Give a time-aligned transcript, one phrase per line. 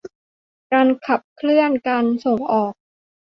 [0.73, 2.73] การขับเคลื่อนการส่งออก